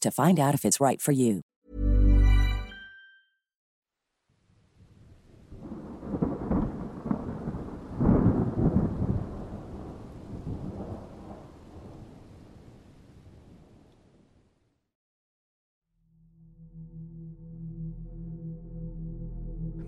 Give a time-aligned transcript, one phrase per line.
[0.00, 1.42] to find out if it's right for you.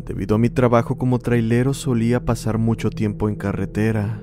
[0.04, 4.20] Debido a mi trabajo como trailero solía pasar mucho tiempo en carretera.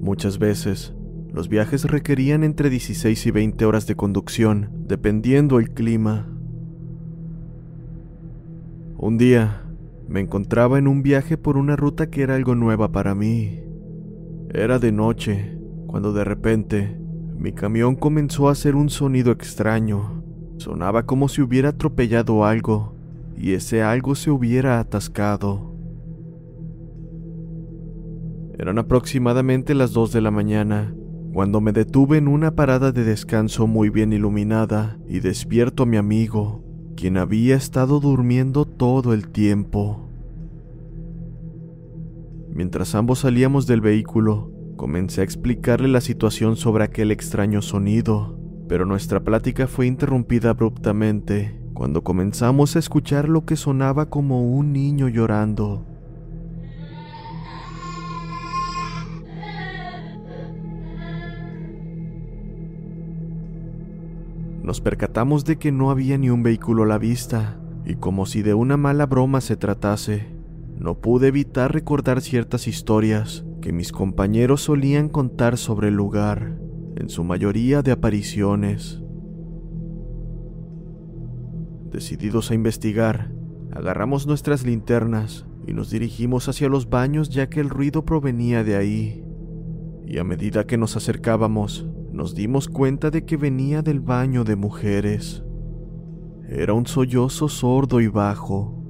[0.00, 0.95] Muchas veces
[1.36, 6.26] los viajes requerían entre 16 y 20 horas de conducción, dependiendo el clima.
[8.96, 9.62] Un día,
[10.08, 13.60] me encontraba en un viaje por una ruta que era algo nueva para mí.
[14.48, 16.98] Era de noche, cuando de repente
[17.36, 20.22] mi camión comenzó a hacer un sonido extraño.
[20.56, 22.94] Sonaba como si hubiera atropellado algo
[23.36, 25.74] y ese algo se hubiera atascado.
[28.58, 30.95] Eran aproximadamente las 2 de la mañana
[31.36, 35.98] cuando me detuve en una parada de descanso muy bien iluminada y despierto a mi
[35.98, 36.64] amigo,
[36.96, 40.08] quien había estado durmiendo todo el tiempo.
[42.48, 48.86] Mientras ambos salíamos del vehículo, comencé a explicarle la situación sobre aquel extraño sonido, pero
[48.86, 55.10] nuestra plática fue interrumpida abruptamente cuando comenzamos a escuchar lo que sonaba como un niño
[55.10, 55.95] llorando.
[64.66, 68.42] Nos percatamos de que no había ni un vehículo a la vista, y como si
[68.42, 70.26] de una mala broma se tratase,
[70.76, 76.58] no pude evitar recordar ciertas historias que mis compañeros solían contar sobre el lugar,
[76.96, 79.00] en su mayoría de apariciones.
[81.92, 83.30] Decididos a investigar,
[83.70, 88.74] agarramos nuestras linternas y nos dirigimos hacia los baños ya que el ruido provenía de
[88.74, 89.24] ahí.
[90.08, 94.56] Y a medida que nos acercábamos, nos dimos cuenta de que venía del baño de
[94.56, 95.44] mujeres.
[96.48, 98.82] Era un sollozo sordo y bajo.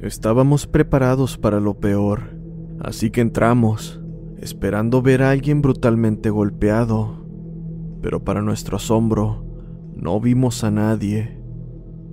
[0.00, 2.38] Estábamos preparados para lo peor,
[2.80, 4.00] así que entramos,
[4.38, 7.26] esperando ver a alguien brutalmente golpeado.
[8.00, 9.44] Pero para nuestro asombro,
[9.94, 11.38] no vimos a nadie.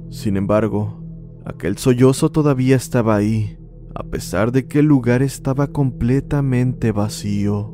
[0.10, 1.02] Sin embargo,
[1.46, 3.58] aquel sollozo todavía estaba ahí,
[3.96, 7.73] a pesar de que el lugar estaba completamente vacío.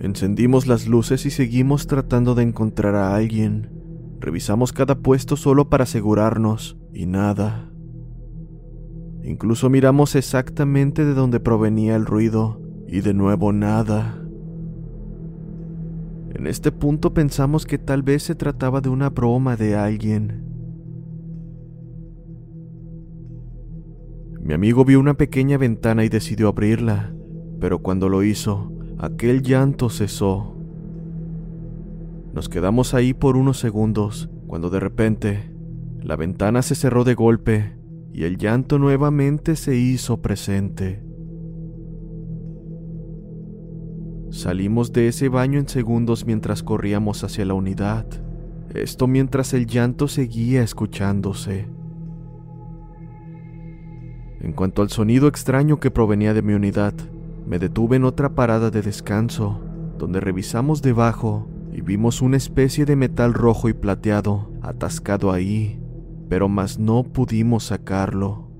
[0.00, 3.70] Encendimos las luces y seguimos tratando de encontrar a alguien.
[4.20, 7.72] Revisamos cada puesto solo para asegurarnos, y nada.
[9.24, 14.24] Incluso miramos exactamente de dónde provenía el ruido, y de nuevo nada.
[16.34, 20.44] En este punto pensamos que tal vez se trataba de una broma de alguien.
[24.40, 27.12] Mi amigo vio una pequeña ventana y decidió abrirla,
[27.60, 30.54] pero cuando lo hizo, aquel llanto cesó.
[32.32, 35.50] Nos quedamos ahí por unos segundos, cuando de repente
[36.02, 37.76] la ventana se cerró de golpe
[38.12, 41.02] y el llanto nuevamente se hizo presente.
[44.30, 48.06] Salimos de ese baño en segundos mientras corríamos hacia la unidad.
[48.74, 51.68] Esto mientras el llanto seguía escuchándose.
[54.40, 56.94] En cuanto al sonido extraño que provenía de mi unidad,
[57.48, 59.58] me detuve en otra parada de descanso,
[59.96, 65.80] donde revisamos debajo y vimos una especie de metal rojo y plateado atascado ahí,
[66.28, 68.50] pero más no pudimos sacarlo.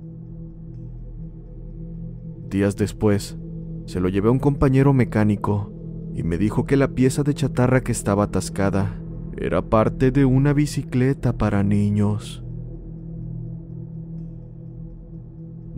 [2.49, 3.37] Días después,
[3.85, 5.70] se lo llevé a un compañero mecánico
[6.14, 8.99] y me dijo que la pieza de chatarra que estaba atascada
[9.37, 12.43] era parte de una bicicleta para niños.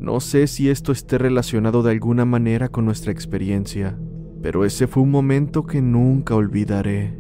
[0.01, 3.99] No sé si esto esté relacionado de alguna manera con nuestra experiencia,
[4.41, 7.20] pero ese fue un momento que nunca olvidaré.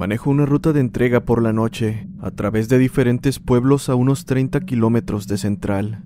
[0.00, 4.24] Manejo una ruta de entrega por la noche a través de diferentes pueblos a unos
[4.24, 6.04] 30 kilómetros de Central.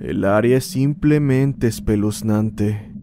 [0.00, 2.94] El área es simplemente espeluznante.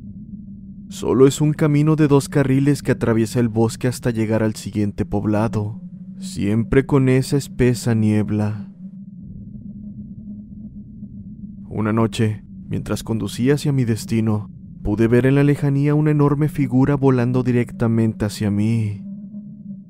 [0.90, 5.06] Solo es un camino de dos carriles que atraviesa el bosque hasta llegar al siguiente
[5.06, 5.80] poblado,
[6.18, 8.72] siempre con esa espesa niebla.
[11.70, 14.50] Una noche, mientras conducía hacia mi destino,
[14.82, 19.04] pude ver en la lejanía una enorme figura volando directamente hacia mí.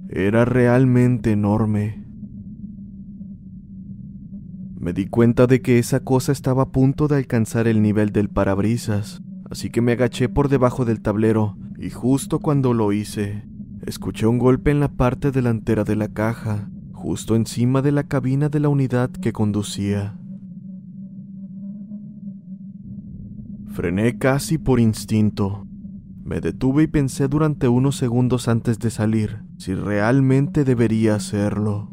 [0.09, 2.05] Era realmente enorme.
[4.79, 8.29] Me di cuenta de que esa cosa estaba a punto de alcanzar el nivel del
[8.29, 13.43] parabrisas, así que me agaché por debajo del tablero y justo cuando lo hice,
[13.85, 18.47] escuché un golpe en la parte delantera de la caja, justo encima de la cabina
[18.47, 20.17] de la unidad que conducía.
[23.73, 25.67] Frené casi por instinto,
[26.23, 31.91] me detuve y pensé durante unos segundos antes de salir si realmente debería hacerlo.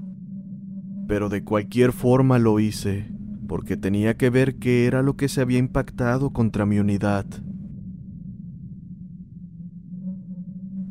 [1.08, 3.12] Pero de cualquier forma lo hice,
[3.48, 7.26] porque tenía que ver qué era lo que se había impactado contra mi unidad.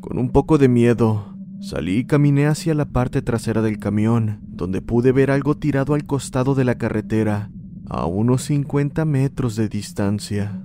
[0.00, 4.82] Con un poco de miedo, salí y caminé hacia la parte trasera del camión, donde
[4.82, 7.50] pude ver algo tirado al costado de la carretera,
[7.88, 10.60] a unos 50 metros de distancia.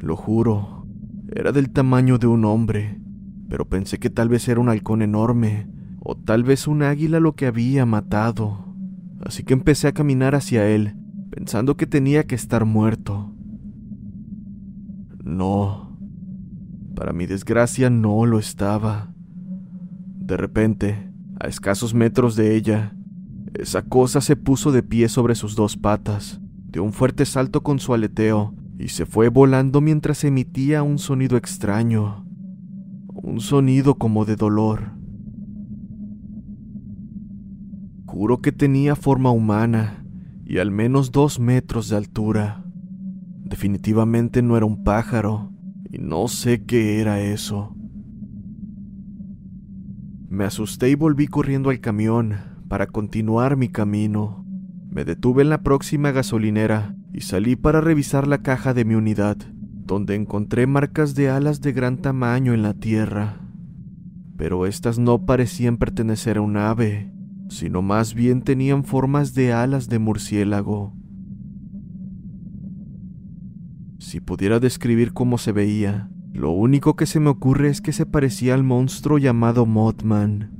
[0.00, 0.73] Lo juro,
[1.32, 3.00] era del tamaño de un hombre,
[3.48, 5.68] pero pensé que tal vez era un halcón enorme,
[6.00, 8.74] o tal vez un águila lo que había matado.
[9.20, 10.96] Así que empecé a caminar hacia él,
[11.30, 13.32] pensando que tenía que estar muerto.
[15.22, 15.98] No,
[16.94, 19.14] para mi desgracia no lo estaba.
[20.18, 21.10] De repente,
[21.40, 22.94] a escasos metros de ella,
[23.54, 27.78] esa cosa se puso de pie sobre sus dos patas, dio un fuerte salto con
[27.78, 32.26] su aleteo y se fue volando mientras emitía un sonido extraño,
[33.08, 34.92] un sonido como de dolor.
[38.06, 40.04] Juro que tenía forma humana
[40.44, 42.64] y al menos dos metros de altura.
[43.44, 45.52] Definitivamente no era un pájaro
[45.90, 47.74] y no sé qué era eso.
[50.28, 52.34] Me asusté y volví corriendo al camión
[52.68, 54.44] para continuar mi camino.
[54.90, 59.36] Me detuve en la próxima gasolinera y salí para revisar la caja de mi unidad,
[59.86, 63.40] donde encontré marcas de alas de gran tamaño en la tierra.
[64.36, 67.12] Pero estas no parecían pertenecer a un ave,
[67.48, 70.92] sino más bien tenían formas de alas de murciélago.
[74.00, 78.06] Si pudiera describir cómo se veía, lo único que se me ocurre es que se
[78.06, 80.50] parecía al monstruo llamado Mothman.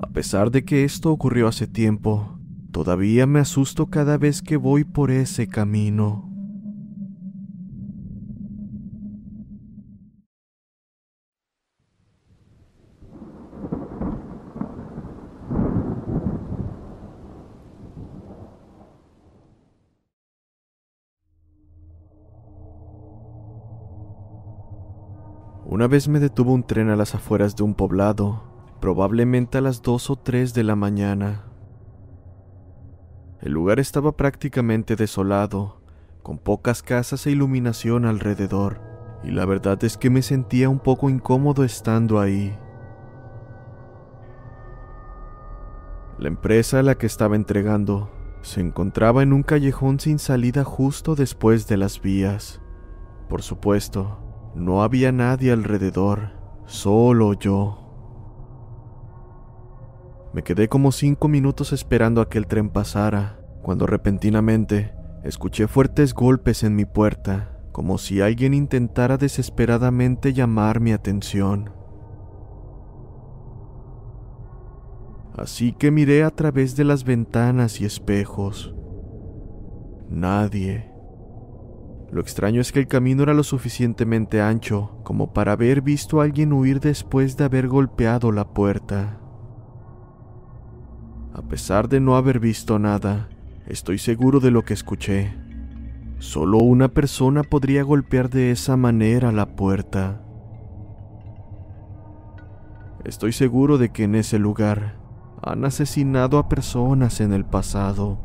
[0.00, 2.33] A pesar de que esto ocurrió hace tiempo,
[2.74, 6.28] Todavía me asusto cada vez que voy por ese camino.
[25.64, 28.42] Una vez me detuvo un tren a las afueras de un poblado,
[28.80, 31.53] probablemente a las dos o tres de la mañana.
[33.44, 35.76] El lugar estaba prácticamente desolado,
[36.22, 38.80] con pocas casas e iluminación alrededor,
[39.22, 42.56] y la verdad es que me sentía un poco incómodo estando ahí.
[46.18, 48.10] La empresa a la que estaba entregando
[48.40, 52.62] se encontraba en un callejón sin salida justo después de las vías.
[53.28, 56.30] Por supuesto, no había nadie alrededor,
[56.64, 57.83] solo yo.
[60.34, 66.12] Me quedé como cinco minutos esperando a que el tren pasara, cuando repentinamente escuché fuertes
[66.12, 71.70] golpes en mi puerta, como si alguien intentara desesperadamente llamar mi atención.
[75.36, 78.74] Así que miré a través de las ventanas y espejos.
[80.08, 80.90] Nadie.
[82.10, 86.24] Lo extraño es que el camino era lo suficientemente ancho como para haber visto a
[86.24, 89.20] alguien huir después de haber golpeado la puerta.
[91.34, 93.28] A pesar de no haber visto nada,
[93.66, 95.34] estoy seguro de lo que escuché.
[96.20, 100.22] Solo una persona podría golpear de esa manera la puerta.
[103.04, 104.96] Estoy seguro de que en ese lugar
[105.42, 108.23] han asesinado a personas en el pasado.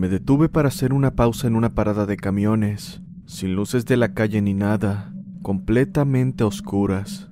[0.00, 4.14] Me detuve para hacer una pausa en una parada de camiones, sin luces de la
[4.14, 7.30] calle ni nada, completamente oscuras.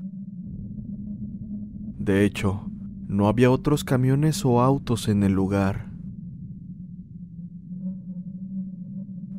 [1.99, 2.71] De hecho,
[3.07, 5.91] no había otros camiones o autos en el lugar.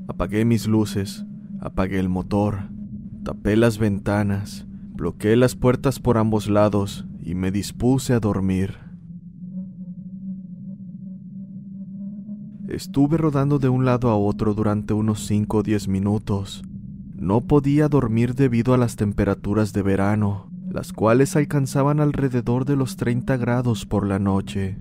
[0.08, 1.24] Apagué mis luces,
[1.62, 2.72] apagué el motor,
[3.24, 8.89] tapé las ventanas, bloqueé las puertas por ambos lados y me dispuse a dormir.
[12.80, 16.64] Estuve rodando de un lado a otro durante unos 5 o 10 minutos.
[17.14, 22.96] No podía dormir debido a las temperaturas de verano, las cuales alcanzaban alrededor de los
[22.96, 24.78] 30 grados por la noche.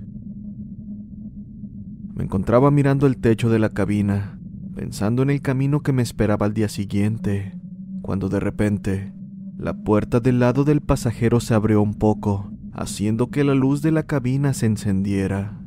[2.15, 4.39] Me encontraba mirando el techo de la cabina,
[4.77, 7.59] pensando en el camino que me esperaba al día siguiente,
[8.01, 9.13] cuando de repente
[9.57, 13.91] la puerta del lado del pasajero se abrió un poco, haciendo que la luz de
[13.91, 15.58] la cabina se encendiera.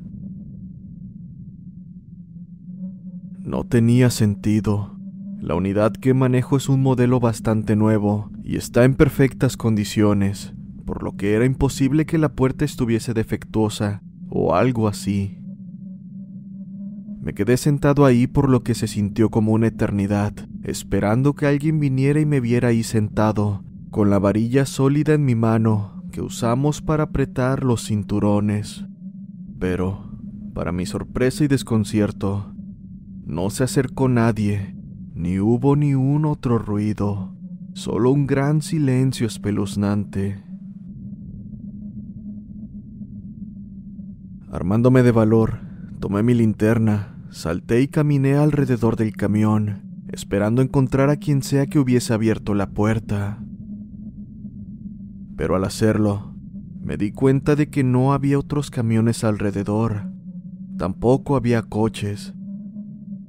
[3.52, 4.96] No tenía sentido.
[5.42, 10.54] La unidad que manejo es un modelo bastante nuevo y está en perfectas condiciones,
[10.86, 15.38] por lo que era imposible que la puerta estuviese defectuosa o algo así.
[17.22, 20.32] Me quedé sentado ahí por lo que se sintió como una eternidad,
[20.64, 25.36] esperando que alguien viniera y me viera ahí sentado, con la varilla sólida en mi
[25.36, 28.86] mano que usamos para apretar los cinturones.
[29.60, 30.10] Pero,
[30.54, 32.51] para mi sorpresa y desconcierto,
[33.32, 34.76] no se acercó nadie,
[35.16, 37.34] ni hubo ni un otro ruido,
[37.74, 40.44] solo un gran silencio espeluznante.
[44.52, 45.60] Armándome de valor,
[46.02, 51.80] tomé mi linterna, salté y caminé alrededor del camión, esperando encontrar a quien sea que
[51.80, 53.42] hubiese abierto la puerta.
[55.38, 56.36] Pero al hacerlo,
[56.82, 60.12] me di cuenta de que no había otros camiones alrededor,
[60.78, 62.34] tampoco había coches,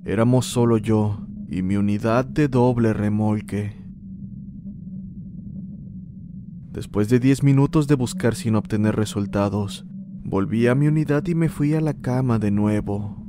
[0.05, 3.77] Éramos solo yo y mi unidad de doble remolque.
[6.73, 9.87] Después de diez minutos de buscar sin obtener resultados,
[10.25, 13.25] volví a mi unidad y me fui a la cama de nuevo.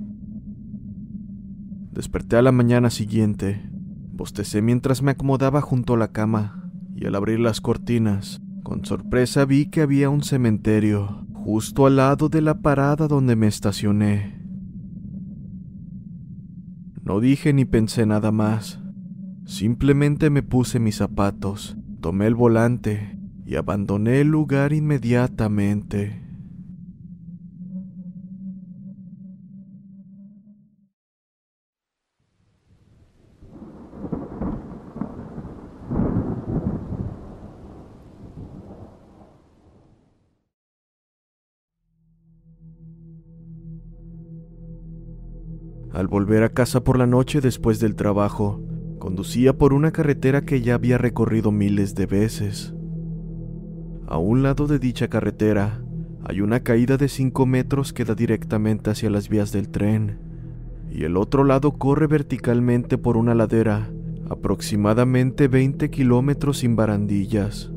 [1.91, 3.69] Desperté a la mañana siguiente,
[4.13, 9.45] bostecé mientras me acomodaba junto a la cama y al abrir las cortinas, con sorpresa
[9.45, 14.42] vi que había un cementerio justo al lado de la parada donde me estacioné.
[17.03, 18.79] No dije ni pensé nada más.
[19.45, 26.22] Simplemente me puse mis zapatos, tomé el volante y abandoné el lugar inmediatamente.
[45.93, 48.59] Al volver a casa por la noche después del trabajo,
[48.97, 52.73] conducía por una carretera que ya había recorrido miles de veces.
[54.07, 55.83] A un lado de dicha carretera
[56.23, 60.17] hay una caída de 5 metros que da directamente hacia las vías del tren,
[60.89, 63.91] y el otro lado corre verticalmente por una ladera,
[64.31, 67.71] aproximadamente 20 kilómetros sin barandillas.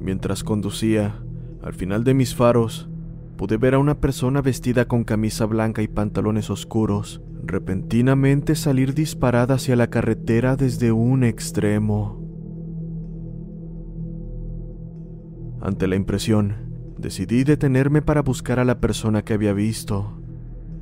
[0.00, 1.22] Mientras conducía,
[1.62, 2.88] al final de mis faros,
[3.36, 9.54] pude ver a una persona vestida con camisa blanca y pantalones oscuros repentinamente salir disparada
[9.54, 12.22] hacia la carretera desde un extremo.
[15.60, 20.20] Ante la impresión, decidí detenerme para buscar a la persona que había visto.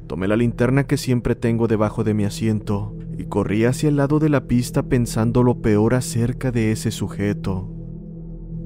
[0.06, 4.18] Tomé la linterna que siempre tengo debajo de mi asiento y corrí hacia el lado
[4.18, 7.70] de la pista pensando lo peor acerca de ese sujeto.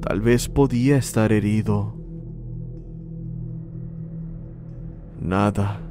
[0.01, 1.98] Tal vez podía estar herido.
[5.19, 5.81] Nada.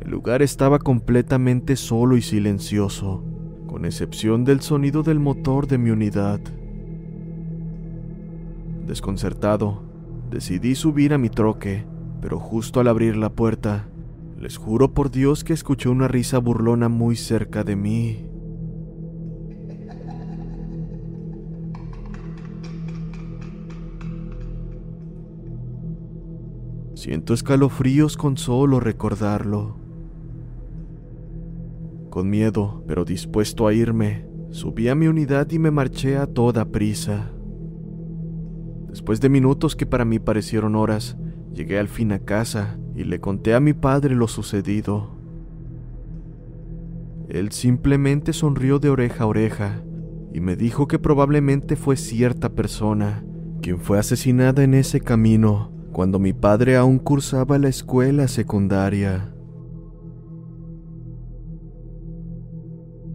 [0.00, 3.22] El lugar estaba completamente solo y silencioso,
[3.66, 6.40] con excepción del sonido del motor de mi unidad.
[8.86, 9.82] Desconcertado,
[10.30, 11.84] decidí subir a mi troque,
[12.20, 13.86] pero justo al abrir la puerta,
[14.40, 18.24] les juro por Dios que escuché una risa burlona muy cerca de mí.
[27.04, 29.76] Siento escalofríos con solo recordarlo.
[32.08, 36.64] Con miedo, pero dispuesto a irme, subí a mi unidad y me marché a toda
[36.64, 37.30] prisa.
[38.88, 41.18] Después de minutos que para mí parecieron horas,
[41.52, 45.10] llegué al fin a casa y le conté a mi padre lo sucedido.
[47.28, 49.82] Él simplemente sonrió de oreja a oreja
[50.32, 53.22] y me dijo que probablemente fue cierta persona
[53.60, 59.32] quien fue asesinada en ese camino cuando mi padre aún cursaba la escuela secundaria.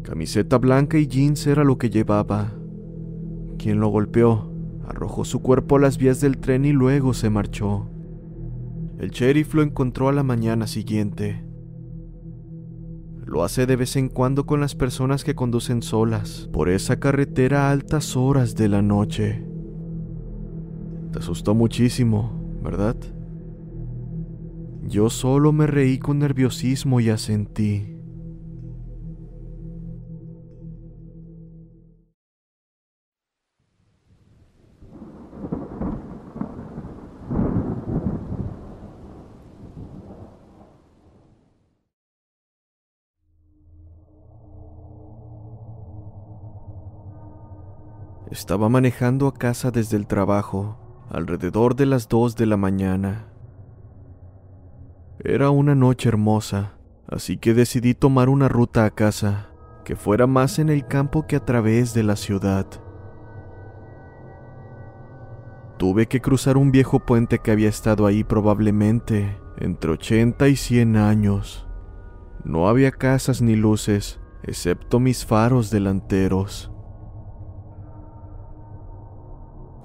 [0.02, 2.54] Camiseta blanca y jeans era lo que llevaba.
[3.58, 4.50] Quien lo golpeó
[4.88, 7.90] arrojó su cuerpo a las vías del tren y luego se marchó.
[8.98, 11.44] El sheriff lo encontró a la mañana siguiente.
[13.26, 17.68] Lo hace de vez en cuando con las personas que conducen solas por esa carretera
[17.68, 19.46] a altas horas de la noche.
[21.12, 22.39] Te asustó muchísimo,
[22.70, 22.98] ¿verdad?
[24.84, 27.96] Yo solo me reí con nerviosismo y asentí.
[48.30, 53.26] Estaba manejando a casa desde el trabajo, alrededor de las dos de la mañana.
[55.24, 56.74] Era una noche hermosa,
[57.08, 59.50] así que decidí tomar una ruta a casa,
[59.84, 62.68] que fuera más en el campo que a través de la ciudad.
[65.78, 70.98] Tuve que cruzar un viejo puente que había estado ahí probablemente entre 80 y 100
[70.98, 71.68] años.
[72.44, 76.72] No había casas ni luces, excepto mis faros delanteros.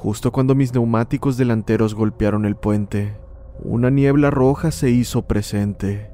[0.04, 3.16] Justo cuando mis neumáticos delanteros golpearon el puente,
[3.62, 6.10] una niebla roja se hizo presente.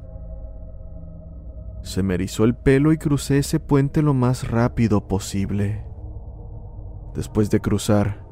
[1.82, 5.84] Se me erizó el pelo y crucé ese puente lo más rápido posible.
[7.16, 8.24] Después de cruzar,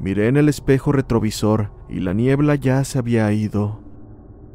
[0.00, 3.84] miré en el espejo retrovisor y la niebla ya se había ido.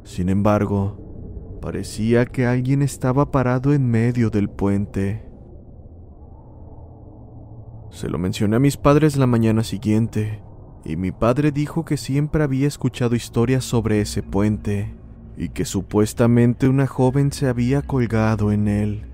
[0.04, 5.31] Sin embargo, parecía que alguien estaba parado en medio del puente.
[7.92, 10.42] Se lo mencioné a mis padres la mañana siguiente,
[10.86, 14.96] y mi padre dijo que siempre había escuchado historias sobre ese puente,
[15.38, 19.11] y que supuestamente una joven se había colgado en él.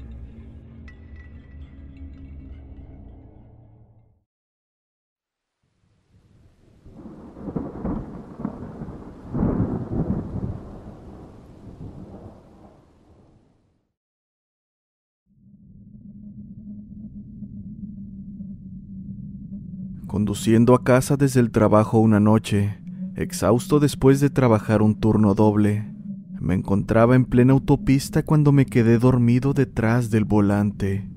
[20.18, 22.80] Conduciendo a casa desde el trabajo una noche,
[23.16, 25.94] exhausto después de trabajar un turno doble,
[26.42, 31.08] me encontraba en plena autopista cuando me quedé dormido detrás del volante.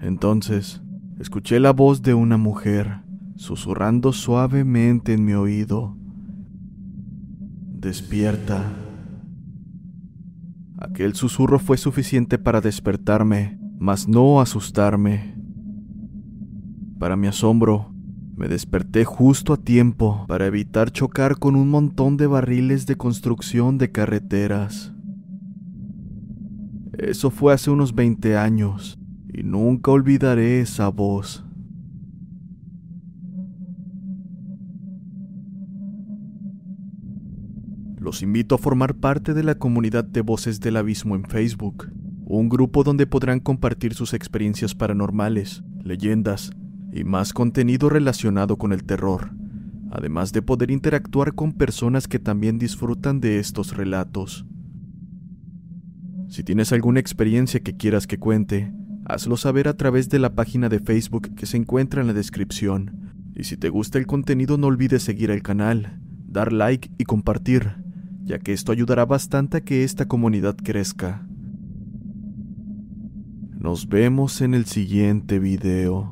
[0.00, 0.82] Entonces,
[1.18, 3.00] escuché la voz de una mujer
[3.34, 5.96] susurrando suavemente en mi oído.
[7.80, 8.72] Despierta.
[10.78, 15.41] Aquel susurro fue suficiente para despertarme, mas no asustarme.
[17.02, 17.92] Para mi asombro,
[18.36, 23.76] me desperté justo a tiempo para evitar chocar con un montón de barriles de construcción
[23.76, 24.92] de carreteras.
[26.96, 29.00] Eso fue hace unos 20 años
[29.34, 31.44] y nunca olvidaré esa voz.
[37.98, 41.90] Los invito a formar parte de la comunidad de Voces del Abismo en Facebook,
[42.26, 46.52] un grupo donde podrán compartir sus experiencias paranormales, leyendas,
[46.92, 49.30] y más contenido relacionado con el terror,
[49.90, 54.44] además de poder interactuar con personas que también disfrutan de estos relatos.
[56.28, 58.72] Si tienes alguna experiencia que quieras que cuente,
[59.04, 63.12] hazlo saber a través de la página de Facebook que se encuentra en la descripción.
[63.34, 67.76] Y si te gusta el contenido no olvides seguir el canal, dar like y compartir,
[68.24, 71.26] ya que esto ayudará bastante a que esta comunidad crezca.
[73.58, 76.11] Nos vemos en el siguiente video.